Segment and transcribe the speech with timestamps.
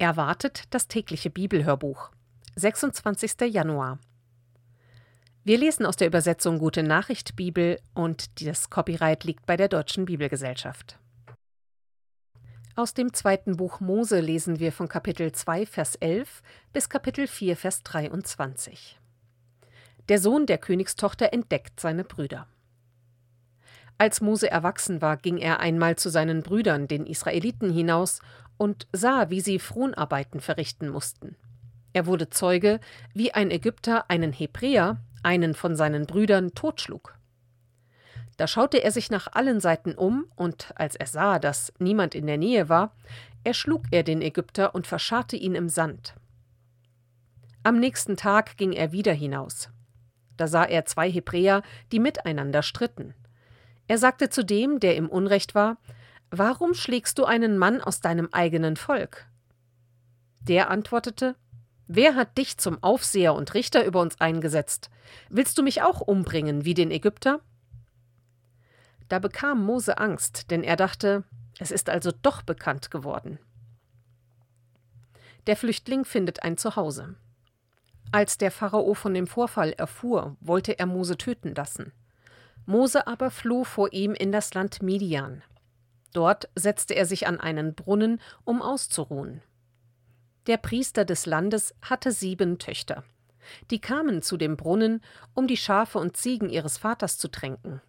[0.00, 2.12] Erwartet das tägliche Bibelhörbuch.
[2.54, 3.52] 26.
[3.52, 3.98] Januar.
[5.42, 10.04] Wir lesen aus der Übersetzung Gute Nachricht Bibel und das Copyright liegt bei der Deutschen
[10.04, 11.00] Bibelgesellschaft.
[12.76, 17.56] Aus dem zweiten Buch Mose lesen wir von Kapitel 2, Vers 11 bis Kapitel 4,
[17.56, 19.00] Vers 23.
[20.08, 22.46] Der Sohn der Königstochter entdeckt seine Brüder.
[24.00, 28.20] Als Mose erwachsen war, ging er einmal zu seinen Brüdern, den Israeliten, hinaus
[28.58, 31.36] und sah, wie sie Fronarbeiten verrichten mussten.
[31.92, 32.80] Er wurde Zeuge,
[33.14, 37.14] wie ein Ägypter einen Hebräer, einen von seinen Brüdern, totschlug.
[38.36, 42.26] Da schaute er sich nach allen Seiten um, und als er sah, dass niemand in
[42.26, 42.94] der Nähe war,
[43.42, 46.14] erschlug er den Ägypter und verscharrte ihn im Sand.
[47.64, 49.70] Am nächsten Tag ging er wieder hinaus.
[50.36, 53.14] Da sah er zwei Hebräer, die miteinander stritten.
[53.88, 55.78] Er sagte zu dem, der im Unrecht war,
[56.30, 59.26] Warum schlägst du einen Mann aus deinem eigenen Volk?
[60.40, 61.36] Der antwortete
[61.86, 64.90] Wer hat dich zum Aufseher und Richter über uns eingesetzt?
[65.30, 67.40] Willst du mich auch umbringen wie den Ägypter?
[69.08, 71.24] Da bekam Mose Angst, denn er dachte,
[71.58, 73.38] es ist also doch bekannt geworden.
[75.46, 77.14] Der Flüchtling findet ein Zuhause.
[78.12, 81.92] Als der Pharao von dem Vorfall erfuhr, wollte er Mose töten lassen.
[82.66, 85.42] Mose aber floh vor ihm in das Land Midian.
[86.12, 89.42] Dort setzte er sich an einen Brunnen, um auszuruhen.
[90.46, 93.04] Der Priester des Landes hatte sieben Töchter.
[93.70, 95.02] Die kamen zu dem Brunnen,
[95.34, 97.80] um die Schafe und Ziegen ihres Vaters zu tränken.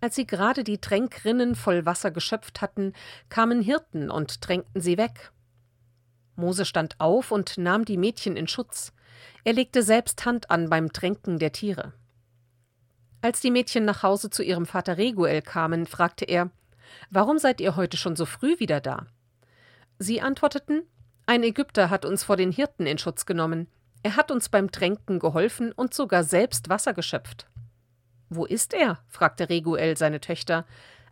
[0.00, 2.92] Als sie gerade die Tränkrinnen voll Wasser geschöpft hatten,
[3.28, 5.32] kamen Hirten und tränkten sie weg.
[6.36, 8.92] Mose stand auf und nahm die Mädchen in Schutz.
[9.42, 11.92] Er legte selbst Hand an beim Tränken der Tiere.
[13.20, 16.50] Als die Mädchen nach Hause zu ihrem Vater Reguel kamen, fragte er
[17.10, 19.06] Warum seid ihr heute schon so früh wieder da?
[19.98, 20.82] Sie antworteten
[21.26, 23.68] Ein Ägypter hat uns vor den Hirten in Schutz genommen.
[24.02, 27.48] Er hat uns beim Tränken geholfen und sogar selbst Wasser geschöpft.
[28.28, 28.98] Wo ist er?
[29.08, 30.66] fragte Reguel seine Töchter.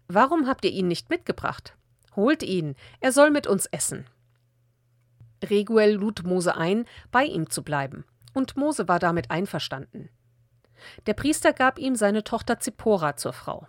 [0.09, 1.77] Warum habt ihr ihn nicht mitgebracht?
[2.15, 4.06] Holt ihn, er soll mit uns essen.
[5.45, 10.09] Reguel lud Mose ein, bei ihm zu bleiben, und Mose war damit einverstanden.
[11.06, 13.67] Der Priester gab ihm seine Tochter Zippora zur Frau.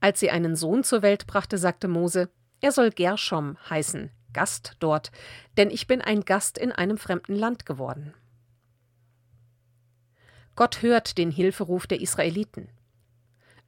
[0.00, 5.10] Als sie einen Sohn zur Welt brachte, sagte Mose, er soll Gershom heißen, Gast dort,
[5.56, 8.14] denn ich bin ein Gast in einem fremden Land geworden.
[10.56, 12.68] Gott hört den Hilferuf der Israeliten.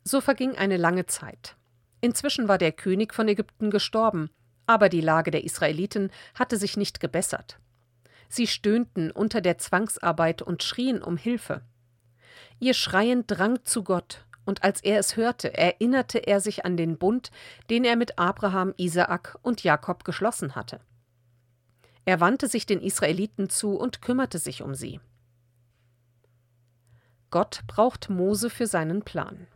[0.03, 1.57] So verging eine lange Zeit.
[2.01, 4.31] Inzwischen war der König von Ägypten gestorben,
[4.67, 7.59] aber die Lage der Israeliten hatte sich nicht gebessert.
[8.29, 11.63] Sie stöhnten unter der Zwangsarbeit und schrien um Hilfe.
[12.61, 16.99] Ihr Schreien drang zu Gott, und als er es hörte, erinnerte er sich an den
[16.99, 17.31] Bund,
[17.69, 20.81] den er mit Abraham, Isaak und Jakob geschlossen hatte.
[22.05, 25.01] Er wandte sich den Israeliten zu und kümmerte sich um sie.
[27.31, 29.47] Gott braucht Mose für seinen Plan.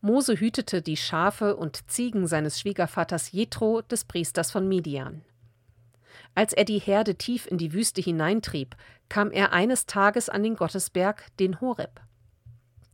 [0.00, 5.24] Mose hütete die Schafe und Ziegen seines Schwiegervaters Jethro, des Priesters von Midian.
[6.34, 8.76] Als er die Herde tief in die Wüste hineintrieb,
[9.08, 12.00] kam er eines Tages an den Gottesberg, den Horeb.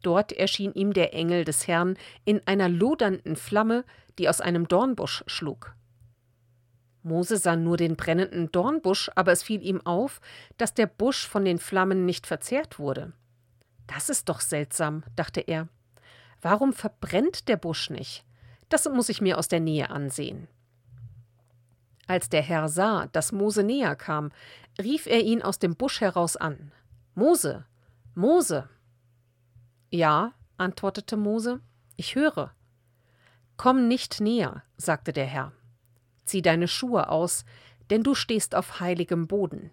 [0.02, 3.84] Dort erschien ihm der Engel des Herrn in einer lodernden Flamme,
[4.18, 5.74] die aus einem Dornbusch schlug.
[7.02, 10.20] Mose sah nur den brennenden Dornbusch, aber es fiel ihm auf,
[10.58, 13.12] dass der Busch von den Flammen nicht verzehrt wurde.
[13.86, 15.68] Das ist doch seltsam, dachte er.
[16.42, 18.24] Warum verbrennt der Busch nicht?
[18.68, 20.48] Das muss ich mir aus der Nähe ansehen.
[22.06, 24.30] Als der Herr sah, dass Mose näher kam,
[24.80, 26.72] rief er ihn aus dem Busch heraus an.
[27.14, 27.64] Mose,
[28.14, 28.68] Mose.
[29.90, 31.60] Ja, antwortete Mose,
[31.96, 32.54] ich höre.
[33.56, 35.52] Komm nicht näher, sagte der Herr.
[36.24, 37.44] Zieh deine Schuhe aus,
[37.90, 39.70] denn du stehst auf heiligem Boden.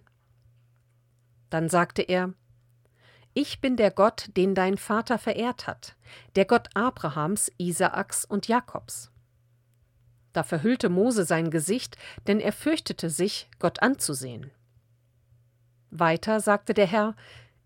[1.52, 2.34] Dann sagte er,
[3.36, 5.96] Ich bin der Gott, den dein Vater verehrt hat,
[6.36, 9.12] der Gott Abrahams, Isaaks und Jakobs.
[10.34, 11.96] Da verhüllte Mose sein Gesicht,
[12.26, 14.52] denn er fürchtete sich, Gott anzusehen.
[15.90, 17.16] Weiter sagte der Herr,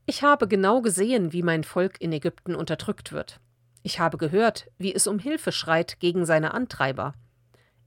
[0.05, 3.39] ich habe genau gesehen, wie mein Volk in Ägypten unterdrückt wird.
[3.83, 7.13] Ich habe gehört, wie es um Hilfe schreit gegen seine Antreiber.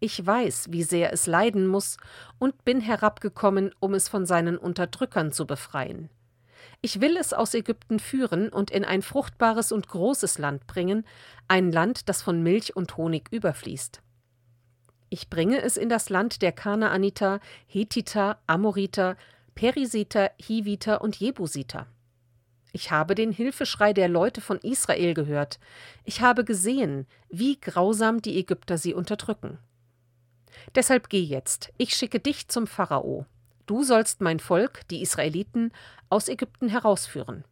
[0.01, 1.97] Ich weiß, wie sehr es leiden muss,
[2.39, 6.11] und bin herabgekommen, um es von seinen Unterdrückern zu befreien.
[6.83, 11.07] Ich will es aus Ägypten führen und in ein fruchtbares und großes Land bringen,
[11.49, 14.03] ein Land, das von Milch und Honig überfließt.
[15.09, 19.17] Ich bringe es in das Land der Kanaaniter, Hethiter, Amoriter,
[19.55, 21.87] Perisiter, Hiviter und Jebusiter.
[22.75, 25.61] Ich habe den Hilfeschrei der Leute von Israel gehört.
[26.03, 29.59] Ich habe gesehen, wie grausam die Ägypter sie unterdrücken.
[30.75, 33.27] Deshalb geh jetzt, ich schicke dich zum Pharao.
[33.67, 35.71] Du sollst mein Volk, die Israeliten,
[36.11, 37.45] aus Ägypten herausführen.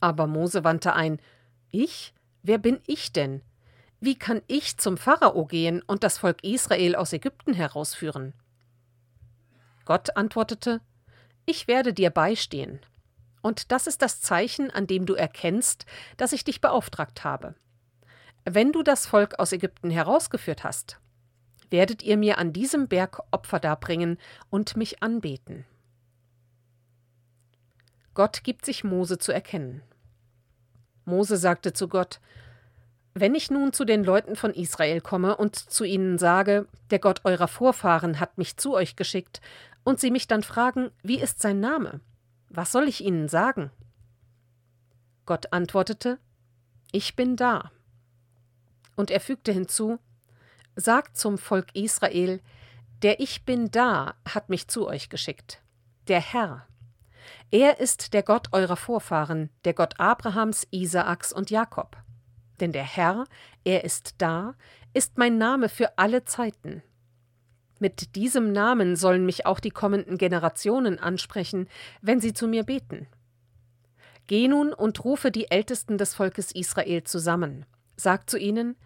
[0.00, 1.20] Aber Mose wandte ein
[1.70, 2.14] Ich?
[2.42, 3.42] Wer bin ich denn?
[4.00, 8.32] Wie kann ich zum Pharao gehen und das Volk Israel aus Ägypten herausführen?
[9.84, 10.80] Gott antwortete
[11.44, 12.80] Ich werde dir beistehen.
[13.42, 15.86] Und das ist das Zeichen, an dem du erkennst,
[16.16, 17.54] dass ich dich beauftragt habe.
[18.44, 20.98] Wenn du das Volk aus Ägypten herausgeführt hast,
[21.70, 24.18] werdet ihr mir an diesem Berg Opfer darbringen
[24.50, 25.64] und mich anbeten.
[28.14, 29.82] Gott gibt sich Mose zu erkennen.
[31.04, 32.20] Mose sagte zu Gott,
[33.14, 37.22] wenn ich nun zu den Leuten von Israel komme und zu ihnen sage, der Gott
[37.24, 39.40] eurer Vorfahren hat mich zu euch geschickt,
[39.84, 42.00] und sie mich dann fragen, wie ist sein Name?
[42.48, 43.70] Was soll ich ihnen sagen?
[45.24, 46.18] Gott antwortete,
[46.92, 47.70] Ich bin da.
[48.94, 49.98] Und er fügte hinzu,
[50.76, 52.40] Sagt zum Volk Israel,
[53.02, 55.62] der Ich bin da hat mich zu euch geschickt,
[56.08, 56.66] der Herr.
[57.50, 61.96] Er ist der Gott eurer Vorfahren, der Gott Abrahams, Isaaks und Jakob.
[62.60, 63.24] Denn der Herr,
[63.64, 64.54] er ist da,
[64.94, 66.82] ist mein Name für alle Zeiten.
[67.78, 71.68] Mit diesem Namen sollen mich auch die kommenden Generationen ansprechen,
[72.00, 73.06] wenn sie zu mir beten.
[74.26, 77.66] Geh nun und rufe die Ältesten des Volkes Israel zusammen.
[77.96, 78.76] Sag zu ihnen,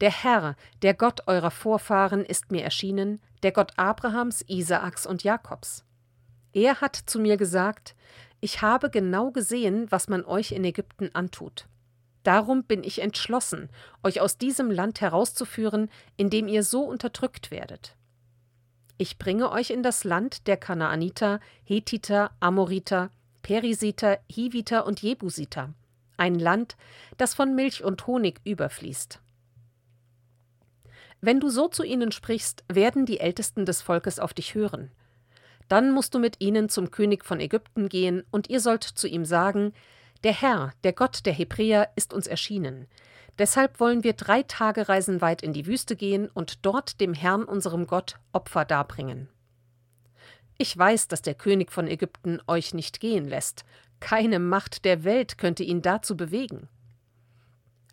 [0.00, 5.84] der Herr, der Gott eurer Vorfahren, ist mir erschienen, der Gott Abrahams, Isaaks und Jakobs.
[6.52, 7.94] Er hat zu mir gesagt,
[8.40, 11.66] ich habe genau gesehen, was man euch in Ägypten antut.
[12.22, 13.70] Darum bin ich entschlossen,
[14.02, 17.96] euch aus diesem Land herauszuführen, in dem ihr so unterdrückt werdet.
[18.98, 23.10] Ich bringe euch in das Land der Kanaaniter, Hethiter, Amoriter,
[23.42, 25.74] Perisiter, Hiviter und Jebusiter,
[26.16, 26.76] ein Land,
[27.18, 29.20] das von Milch und Honig überfließt.
[31.20, 34.90] Wenn du so zu ihnen sprichst, werden die Ältesten des Volkes auf dich hören.
[35.68, 39.24] Dann musst du mit ihnen zum König von Ägypten gehen, und ihr sollt zu ihm
[39.24, 39.72] sagen,
[40.26, 42.88] der Herr, der Gott der Hebräer, ist uns erschienen.
[43.38, 47.86] Deshalb wollen wir drei Tagereisen weit in die Wüste gehen und dort dem Herrn, unserem
[47.86, 49.28] Gott, Opfer darbringen.
[50.58, 53.64] Ich weiß, dass der König von Ägypten euch nicht gehen lässt.
[54.00, 56.68] Keine Macht der Welt könnte ihn dazu bewegen.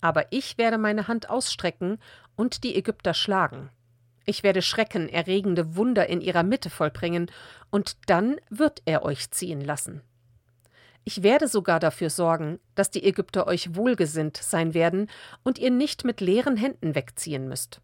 [0.02, 2.00] Aber ich werde meine Hand ausstrecken
[2.36, 3.70] und die Ägypter schlagen.
[4.26, 7.30] Ich werde schreckenerregende Wunder in ihrer Mitte vollbringen,
[7.70, 10.02] und dann wird er euch ziehen lassen.
[11.06, 15.10] Ich werde sogar dafür sorgen, dass die Ägypter euch wohlgesinnt sein werden
[15.44, 17.82] und ihr nicht mit leeren Händen wegziehen müsst.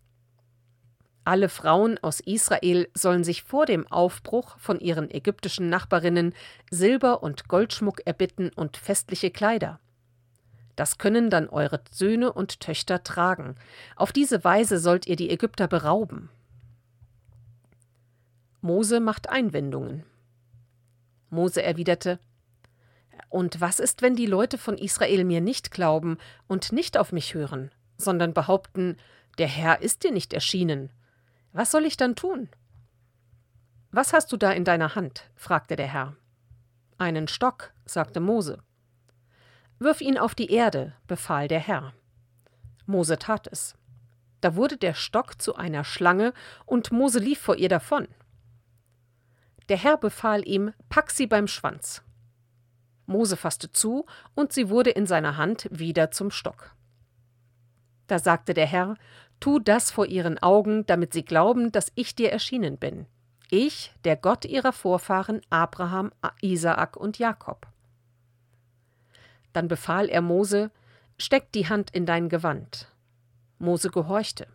[1.26, 6.34] Alle Frauen aus Israel sollen sich vor dem Aufbruch von ihren ägyptischen Nachbarinnen
[6.72, 9.80] Silber und Goldschmuck erbitten und festliche Kleider.
[10.76, 13.56] Das können dann eure Söhne und Töchter tragen.
[13.98, 16.30] Auf diese Weise sollt ihr die Ägypter berauben.
[18.62, 20.06] Mose macht Einwendungen.
[21.30, 22.18] Mose erwiderte
[23.30, 26.18] und was ist, wenn die Leute von Israel mir nicht glauben
[26.48, 28.98] und nicht auf mich hören, sondern behaupten,
[29.38, 30.92] der Herr ist dir nicht erschienen?
[31.54, 32.50] Was soll ich dann tun?
[33.92, 35.30] Was hast du da in deiner Hand?
[35.36, 36.16] fragte der Herr.
[36.98, 38.62] Einen Stock, sagte Mose.
[39.80, 41.94] Wirf ihn auf die Erde, befahl der Herr.
[42.86, 43.76] Mose tat es.
[44.42, 46.34] Da wurde der Stock zu einer Schlange,
[46.66, 48.08] und Mose lief vor ihr davon.
[49.70, 52.04] Der Herr befahl ihm, pack sie beim Schwanz.
[53.10, 56.76] Mose fasste zu, und sie wurde in seiner Hand wieder zum Stock.
[58.08, 58.96] Da sagte der Herr,
[59.40, 63.06] Tu das vor ihren Augen, damit sie glauben, dass ich dir erschienen bin.
[63.50, 66.12] Ich, der Gott ihrer Vorfahren Abraham,
[66.42, 67.68] Isaak und Jakob.
[69.54, 70.72] Dann befahl er Mose,
[71.18, 72.88] Steck die Hand in dein Gewand.
[73.58, 74.48] Mose gehorchte.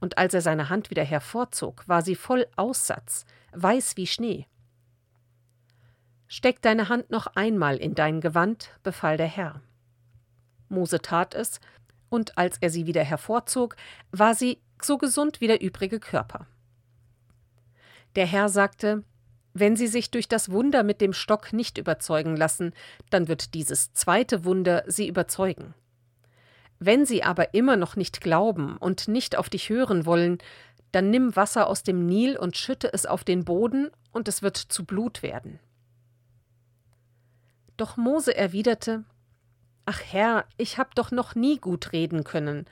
[0.00, 4.46] Und als er seine Hand wieder hervorzog, war sie voll Aussatz, weiß wie Schnee.
[6.28, 9.62] Steck deine Hand noch einmal in dein Gewand, befahl der Herr.
[10.68, 11.58] Mose tat es,
[12.10, 13.76] und als er sie wieder hervorzog,
[14.12, 16.46] war sie so gesund wie der übrige Körper.
[18.14, 19.04] Der Herr sagte,
[19.54, 22.72] wenn sie sich durch das Wunder mit dem Stock nicht überzeugen lassen,
[23.10, 25.74] dann wird dieses zweite Wunder sie überzeugen.
[26.78, 30.38] Wenn sie aber immer noch nicht glauben und nicht auf dich hören wollen,
[30.92, 34.56] dann nimm Wasser aus dem Nil und schütte es auf den Boden, und es wird
[34.56, 35.58] zu Blut werden.
[37.78, 39.04] Doch Mose erwiderte
[39.86, 42.66] Ach Herr, ich hab doch noch nie gut reden können,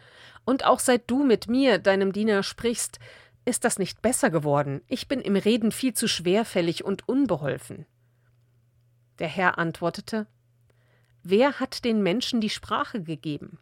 [0.44, 2.98] und auch seit du mit mir, deinem Diener, sprichst,
[3.46, 4.82] ist das nicht besser geworden.
[4.88, 7.86] Ich bin im Reden viel zu schwerfällig und unbeholfen.
[9.18, 10.26] Der Herr antwortete
[11.22, 13.58] Wer hat den Menschen die Sprache gegeben?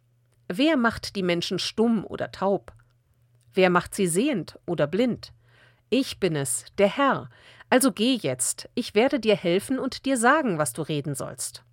[0.47, 2.73] Wer macht die Menschen stumm oder taub?
[3.53, 5.31] Wer macht sie sehend oder blind?
[5.89, 7.29] Ich bin es, der Herr.
[7.69, 11.63] Also geh jetzt, ich werde dir helfen und dir sagen, was du reden sollst.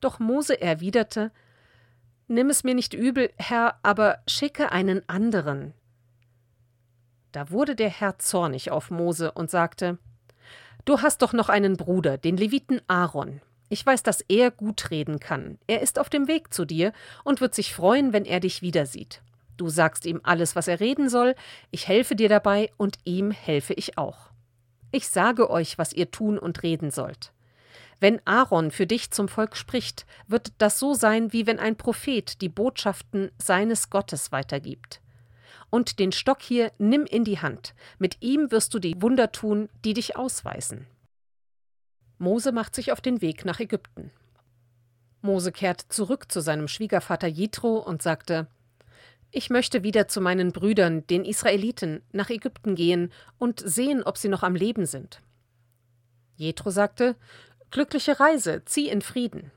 [0.00, 1.32] Doch Mose erwiderte
[2.30, 5.72] Nimm es mir nicht übel, Herr, aber schicke einen anderen.
[7.32, 9.98] Da wurde der Herr zornig auf Mose und sagte
[10.84, 13.40] Du hast doch noch einen Bruder, den Leviten Aaron.
[13.70, 15.58] Ich weiß, dass er gut reden kann.
[15.66, 16.92] Er ist auf dem Weg zu dir
[17.24, 19.22] und wird sich freuen, wenn er dich wiedersieht.
[19.56, 21.34] Du sagst ihm alles, was er reden soll,
[21.70, 24.27] ich helfe dir dabei und ihm helfe ich auch.
[24.90, 27.32] Ich sage euch, was ihr tun und reden sollt.
[28.00, 32.40] Wenn Aaron für dich zum Volk spricht, wird das so sein, wie wenn ein Prophet
[32.40, 35.00] die Botschaften seines Gottes weitergibt.
[35.70, 39.68] Und den Stock hier nimm in die Hand, mit ihm wirst du die Wunder tun,
[39.84, 40.86] die dich ausweisen.
[42.18, 44.10] Mose macht sich auf den Weg nach Ägypten.
[45.20, 48.46] Mose kehrt zurück zu seinem Schwiegervater Jethro und sagte:
[49.30, 54.28] Ich möchte wieder zu meinen Brüdern, den Israeliten, nach Ägypten gehen und sehen, ob sie
[54.28, 55.20] noch am Leben sind.
[56.36, 57.14] Jethro sagte:
[57.70, 59.50] Glückliche Reise, zieh in Frieden.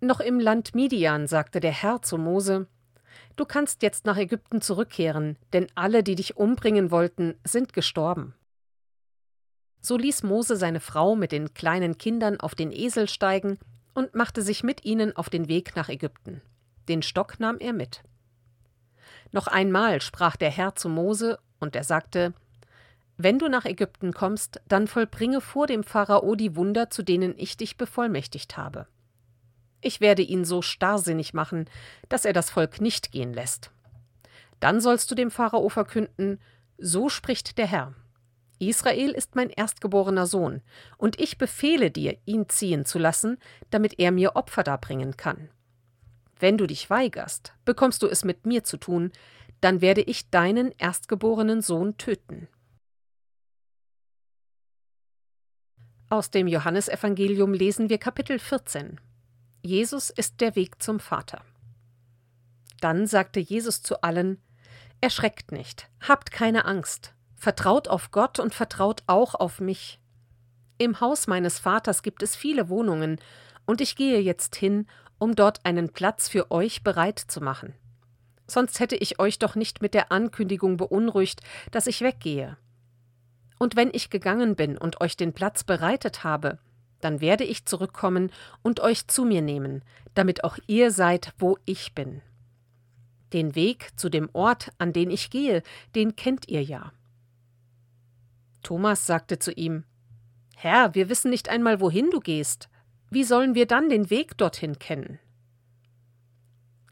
[0.00, 2.68] Noch im Land Midian sagte der Herr zu Mose:
[3.34, 8.34] Du kannst jetzt nach Ägypten zurückkehren, denn alle, die dich umbringen wollten, sind gestorben.
[9.80, 13.58] So ließ Mose seine Frau mit den kleinen Kindern auf den Esel steigen
[13.94, 16.42] und machte sich mit ihnen auf den Weg nach Ägypten.
[16.88, 18.02] Den Stock nahm er mit.
[19.32, 22.34] Noch einmal sprach der Herr zu Mose, und er sagte
[23.16, 27.56] Wenn du nach Ägypten kommst, dann vollbringe vor dem Pharao die Wunder, zu denen ich
[27.56, 28.86] dich bevollmächtigt habe.
[29.80, 31.68] Ich werde ihn so starrsinnig machen,
[32.08, 33.70] dass er das Volk nicht gehen lässt.
[34.58, 36.40] Dann sollst du dem Pharao verkünden
[36.76, 37.94] So spricht der Herr
[38.60, 40.60] Israel ist mein erstgeborener Sohn,
[40.98, 43.38] und ich befehle dir, ihn ziehen zu lassen,
[43.70, 45.48] damit er mir Opfer darbringen kann.
[46.40, 49.12] Wenn du dich weigerst, bekommst du es mit mir zu tun,
[49.60, 52.48] dann werde ich deinen erstgeborenen Sohn töten.
[56.08, 58.98] Aus dem Johannesevangelium lesen wir Kapitel 14.
[59.62, 61.44] Jesus ist der Weg zum Vater.
[62.80, 64.42] Dann sagte Jesus zu allen:
[65.02, 67.14] Erschreckt nicht, habt keine Angst.
[67.36, 70.00] Vertraut auf Gott und vertraut auch auf mich.
[70.78, 73.20] Im Haus meines Vaters gibt es viele Wohnungen,
[73.66, 74.86] und ich gehe jetzt hin,
[75.20, 77.74] um dort einen Platz für euch bereit zu machen.
[78.48, 82.56] Sonst hätte ich euch doch nicht mit der Ankündigung beunruhigt, dass ich weggehe.
[83.58, 86.58] Und wenn ich gegangen bin und euch den Platz bereitet habe,
[87.00, 89.84] dann werde ich zurückkommen und euch zu mir nehmen,
[90.14, 92.22] damit auch ihr seid, wo ich bin.
[93.32, 95.62] Den Weg zu dem Ort, an den ich gehe,
[95.94, 96.92] den kennt ihr ja.
[98.62, 99.84] Thomas sagte zu ihm
[100.56, 102.68] Herr, wir wissen nicht einmal, wohin du gehst.
[103.10, 105.18] Wie sollen wir dann den Weg dorthin kennen?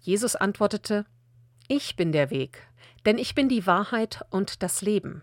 [0.01, 1.07] Jesus antwortete
[1.69, 2.67] Ich bin der Weg,
[3.07, 5.23] denn ich bin die Wahrheit und das Leben.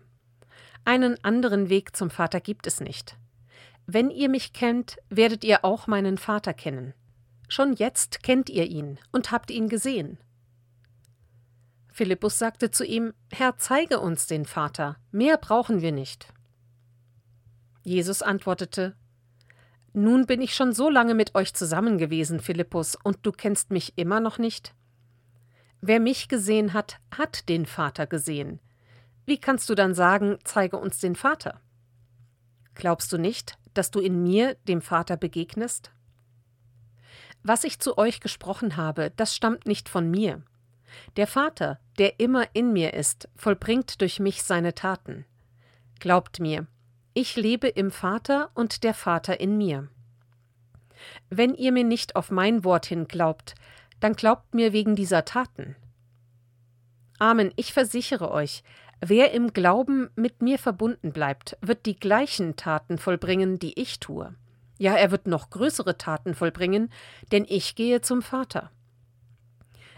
[0.86, 3.18] Einen anderen Weg zum Vater gibt es nicht.
[3.88, 6.94] Wenn ihr mich kennt, werdet ihr auch meinen Vater kennen.
[7.50, 10.18] Schon jetzt kennt ihr ihn und habt ihn gesehen.
[11.92, 16.34] Philippus sagte zu ihm Herr, zeige uns den Vater, mehr brauchen wir nicht.
[17.84, 18.96] Jesus antwortete
[19.98, 23.98] Nun bin ich schon so lange mit euch zusammen gewesen, Philippus, und du kennst mich
[23.98, 24.76] immer noch nicht?
[25.80, 28.60] Wer mich gesehen hat, hat den Vater gesehen.
[29.26, 31.62] Wie kannst du dann sagen, zeige uns den Vater?
[32.74, 35.92] Glaubst du nicht, dass du in mir dem Vater begegnest?
[37.42, 40.44] Was ich zu euch gesprochen habe, das stammt nicht von mir.
[41.16, 45.24] Der Vater, der immer in mir ist, vollbringt durch mich seine Taten.
[46.02, 46.68] Glaubt mir,
[47.18, 49.88] ich lebe im Vater und der Vater in mir.
[51.30, 53.56] Wenn ihr mir nicht auf mein Wort hin glaubt,
[54.02, 55.78] dann glaubt mir wegen dieser Taten.
[57.18, 58.64] Amen, ich versichere euch,
[59.00, 64.36] wer im Glauben mit mir verbunden bleibt, wird die gleichen Taten vollbringen, die ich tue.
[64.78, 66.92] Ja, er wird noch größere Taten vollbringen,
[67.32, 68.72] denn ich gehe zum Vater.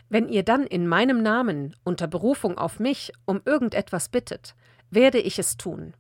[0.08, 4.54] Wenn ihr dann in meinem Namen unter Berufung auf mich um irgendetwas bittet,
[4.92, 5.96] werde ich es tun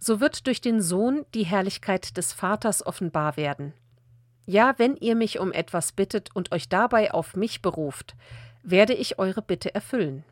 [0.00, 3.74] so wird durch den Sohn die Herrlichkeit des Vaters offenbar werden.
[4.46, 8.16] Ja, wenn ihr mich um etwas bittet und euch dabei auf mich beruft,
[8.62, 10.24] werde ich eure Bitte erfüllen.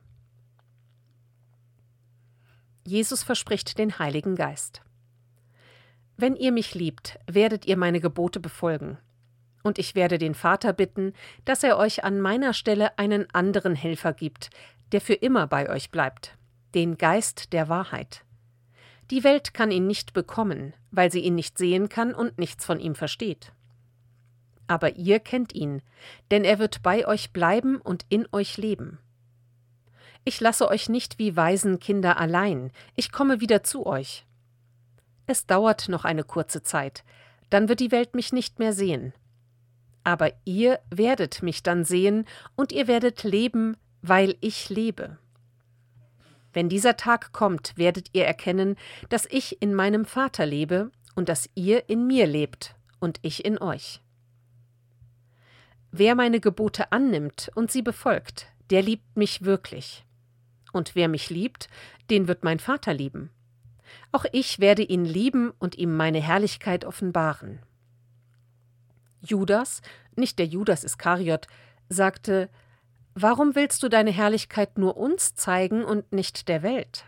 [2.85, 4.81] Jesus verspricht den Heiligen Geist.
[6.17, 8.99] Wenn ihr mich liebt, werdet ihr meine Gebote befolgen.
[9.63, 11.13] Und ich werde den Vater bitten,
[11.45, 14.49] dass er euch an meiner Stelle einen anderen Helfer gibt,
[14.93, 16.39] der für immer bei euch bleibt,
[16.75, 18.25] den Geist der Wahrheit.
[19.11, 22.79] Die Welt kann ihn nicht bekommen, weil sie ihn nicht sehen kann und nichts von
[22.79, 23.53] ihm versteht.
[24.67, 25.81] Aber ihr kennt ihn,
[26.31, 28.99] denn er wird bei euch bleiben und in euch leben.
[30.25, 34.27] Ich lasse euch nicht wie Waisenkinder allein, ich komme wieder zu euch.
[35.27, 37.03] Es dauert noch eine kurze Zeit,
[37.49, 39.15] dann wird die Welt mich nicht mehr sehen.
[40.05, 45.19] Aber ihr werdet mich dann sehen, und ihr werdet leben, weil ich lebe.
[46.53, 48.77] Wenn dieser Tag kommt, werdet ihr erkennen,
[49.09, 53.59] dass ich in meinem Vater lebe und dass ihr in mir lebt und ich in
[53.59, 54.01] euch.
[55.91, 60.05] Wer meine Gebote annimmt und sie befolgt, der liebt mich wirklich.
[60.73, 61.69] Und wer mich liebt,
[62.11, 63.31] den wird mein Vater lieben.
[64.13, 67.61] Auch ich werde ihn lieben und ihm meine Herrlichkeit offenbaren.
[69.21, 69.81] Judas,
[70.15, 71.47] nicht der Judas Iskariot,
[71.89, 72.51] sagte:
[73.21, 77.05] Warum willst du deine Herrlichkeit nur uns zeigen und nicht der Welt?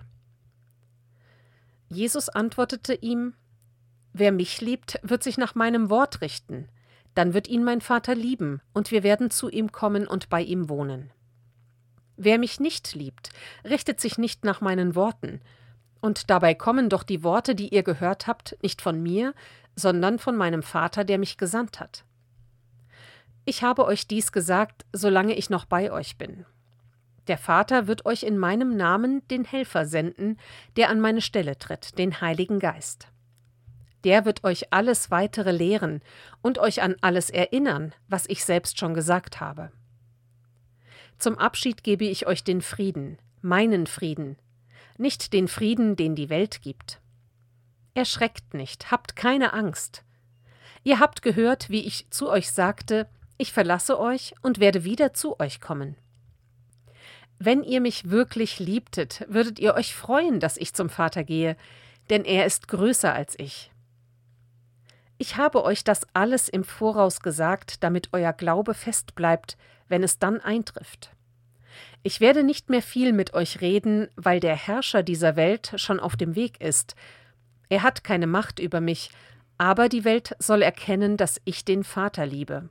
[1.89, 3.35] Jesus antwortete ihm:
[4.13, 6.69] Wer mich liebt, wird sich nach meinem Wort richten.
[7.15, 10.69] Dann wird ihn mein Vater lieben, und wir werden zu ihm kommen und bei ihm
[10.69, 11.13] wohnen.
[12.17, 13.31] Wer mich nicht liebt,
[13.65, 15.41] richtet sich nicht nach meinen Worten,
[16.01, 19.33] und dabei kommen doch die Worte, die ihr gehört habt, nicht von mir,
[19.77, 22.05] sondern von meinem Vater, der mich gesandt hat.
[23.51, 26.47] Ich habe euch dies gesagt, solange ich noch bei euch bin.
[27.27, 30.39] Der Vater wird euch in meinem Namen den Helfer senden,
[30.77, 33.09] der an meine Stelle tritt, den Heiligen Geist.
[34.05, 36.01] Der wird euch alles weitere lehren
[36.43, 39.73] und euch an alles erinnern, was ich selbst schon gesagt habe.
[41.19, 44.37] Zum Abschied gebe ich euch den Frieden, meinen Frieden,
[44.97, 47.01] nicht den Frieden, den die Welt gibt.
[47.95, 50.05] Erschreckt nicht, habt keine Angst.
[50.85, 53.09] Ihr habt gehört, wie ich zu euch sagte,
[53.41, 55.97] ich verlasse euch und werde wieder zu euch kommen.
[57.39, 61.57] Wenn ihr mich wirklich liebtet, würdet ihr euch freuen, dass ich zum Vater gehe,
[62.11, 63.71] denn er ist größer als ich.
[65.17, 69.57] Ich habe euch das alles im Voraus gesagt, damit euer Glaube fest bleibt,
[69.89, 71.11] wenn es dann eintrifft.
[72.03, 76.15] Ich werde nicht mehr viel mit euch reden, weil der Herrscher dieser Welt schon auf
[76.15, 76.95] dem Weg ist.
[77.71, 79.11] Er hat keine Macht über mich,
[79.57, 82.69] aber die Welt soll erkennen, dass ich den Vater liebe.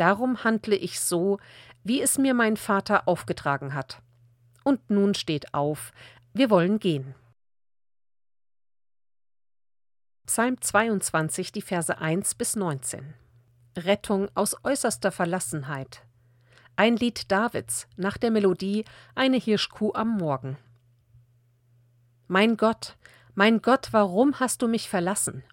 [0.00, 1.38] Darum handle ich so,
[1.84, 4.00] wie es mir mein Vater aufgetragen hat.
[4.64, 5.92] Und nun steht auf,
[6.32, 7.14] wir wollen gehen.
[10.24, 13.12] Psalm 22, die Verse 1 bis 19.
[13.76, 16.02] Rettung aus äußerster Verlassenheit.
[16.76, 20.56] Ein Lied Davids nach der Melodie Eine Hirschkuh am Morgen.
[22.26, 22.96] Mein Gott,
[23.34, 25.44] mein Gott, warum hast du mich verlassen?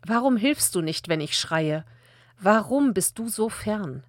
[0.00, 1.84] Warum hilfst du nicht, wenn ich schreie?
[2.38, 4.04] Warum bist du so fern?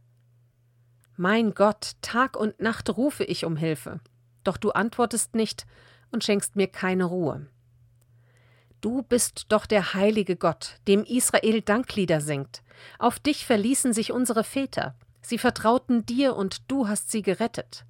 [1.15, 4.01] Mein Gott, Tag und Nacht rufe ich um Hilfe,
[4.43, 5.65] doch du antwortest nicht
[6.11, 7.47] und schenkst mir keine Ruhe.
[8.81, 12.61] Du bist doch der heilige Gott, dem Israel Danklieder singt.
[12.99, 14.93] Auf dich verließen sich unsere Väter.
[15.21, 17.85] Sie vertrauten dir und du hast sie gerettet.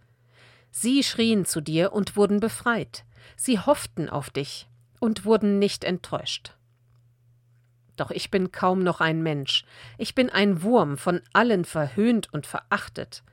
[0.72, 3.04] Sie schrien zu dir und wurden befreit.
[3.36, 4.68] Sie hofften auf dich
[5.00, 6.57] und wurden nicht enttäuscht.
[7.98, 9.66] Doch ich bin kaum noch ein Mensch.
[9.98, 13.24] Ich bin ein Wurm, von allen verhöhnt und verachtet.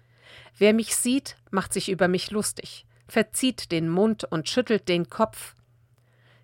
[0.59, 5.55] Wer mich sieht, macht sich über mich lustig, verzieht den Mund und schüttelt den Kopf.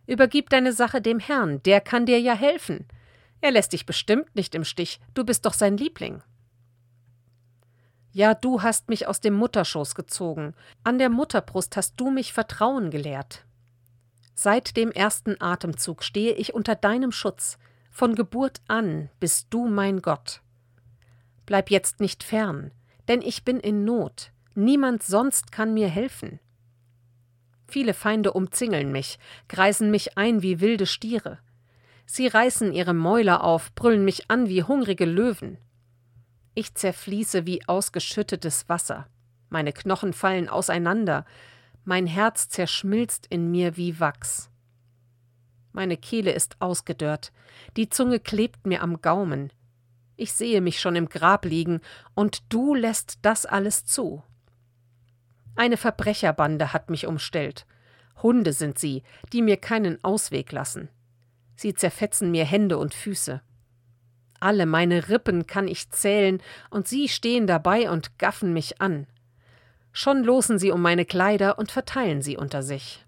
[0.06, 2.86] Übergib deine Sache dem Herrn, der kann dir ja helfen.
[3.40, 6.22] Er lässt dich bestimmt nicht im Stich, du bist doch sein Liebling.
[8.12, 12.90] Ja, du hast mich aus dem Mutterschoß gezogen, an der Mutterbrust hast du mich Vertrauen
[12.90, 13.44] gelehrt.
[14.34, 17.56] Seit dem ersten Atemzug stehe ich unter deinem Schutz,
[17.90, 20.40] von Geburt an bist du mein Gott.
[21.44, 22.70] Bleib jetzt nicht fern,
[23.08, 26.40] denn ich bin in Not, niemand sonst kann mir helfen.
[27.66, 31.38] Viele Feinde umzingeln mich, kreisen mich ein wie wilde Stiere.
[32.06, 35.58] Sie reißen ihre Mäuler auf, brüllen mich an wie hungrige Löwen.
[36.54, 39.06] Ich zerfließe wie ausgeschüttetes Wasser.
[39.48, 41.24] Meine Knochen fallen auseinander.
[41.84, 44.49] Mein Herz zerschmilzt in mir wie Wachs.
[45.72, 47.32] Meine Kehle ist ausgedörrt.
[47.76, 49.52] Die Zunge klebt mir am Gaumen.
[50.16, 51.80] Ich sehe mich schon im Grab liegen,
[52.14, 54.22] und du lässt das alles zu.
[55.56, 57.66] Eine Verbrecherbande hat mich umstellt.
[58.22, 59.02] Hunde sind sie,
[59.32, 60.88] die mir keinen Ausweg lassen.
[61.56, 63.40] Sie zerfetzen mir Hände und Füße.
[64.40, 69.06] Alle meine Rippen kann ich zählen, und sie stehen dabei und gaffen mich an.
[69.92, 73.04] Schon losen sie um meine Kleider und verteilen sie unter sich.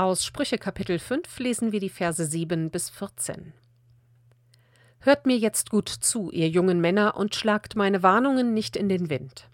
[0.00, 3.52] Aus Sprüche Kapitel 5 lesen wir die Verse 7 bis 14.
[5.00, 9.10] Hört mir jetzt gut zu, ihr jungen Männer, und schlagt meine Warnungen nicht in den
[9.10, 9.50] Wind.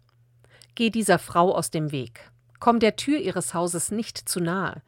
[0.76, 2.30] Geh dieser Frau aus dem Weg.
[2.60, 4.82] Komm der Tür ihres Hauses nicht zu nahe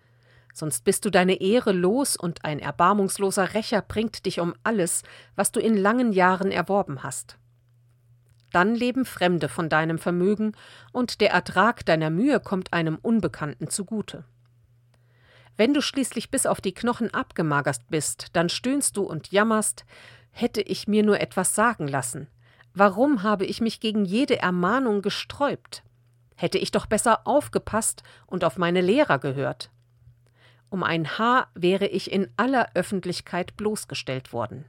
[0.55, 5.03] sonst bist du deine Ehre los und ein erbarmungsloser Rächer bringt dich um alles,
[5.35, 7.37] was du in langen Jahren erworben hast.
[8.53, 10.53] dann leben Fremde von deinem Vermögen,
[10.92, 14.25] und der Ertrag deiner Mühe kommt einem Unbekannten zugute.
[15.59, 19.85] Wenn du schließlich bis auf die Knochen abgemagert bist, dann stöhnst du und jammerst,
[20.31, 22.29] hätte ich mir nur etwas sagen lassen.
[22.75, 25.83] Warum habe ich mich gegen jede Ermahnung gesträubt?
[26.37, 29.73] Hätte ich doch besser aufgepasst und auf meine Lehrer gehört.
[30.71, 34.64] Um ein Haar wäre ich in aller Öffentlichkeit bloßgestellt worden.